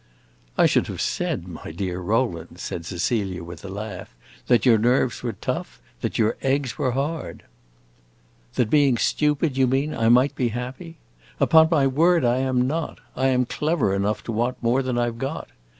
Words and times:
"I 0.57 0.65
should 0.65 0.87
have 0.87 0.99
said, 0.99 1.47
my 1.47 1.69
dear 1.71 1.99
Rowland," 1.99 2.59
said 2.59 2.87
Cecilia, 2.87 3.43
with 3.43 3.63
a 3.63 3.67
laugh, 3.69 4.15
"that 4.47 4.65
your 4.65 4.79
nerves 4.79 5.21
were 5.21 5.33
tough, 5.33 5.79
that 6.01 6.17
your 6.17 6.37
eggs 6.41 6.75
were 6.75 6.93
hard!" 6.93 7.43
"That 8.55 8.71
being 8.71 8.97
stupid, 8.97 9.57
you 9.57 9.67
mean, 9.67 9.93
I 9.93 10.09
might 10.09 10.33
be 10.35 10.47
happy? 10.47 10.97
Upon 11.39 11.67
my 11.69 11.85
word 11.85 12.25
I 12.25 12.37
am 12.39 12.65
not. 12.65 12.97
I 13.15 13.27
am 13.27 13.45
clever 13.45 13.93
enough 13.93 14.23
to 14.23 14.31
want 14.31 14.63
more 14.63 14.81
than 14.81 14.97
I 14.97 15.07
've 15.11 15.19
got. 15.19 15.49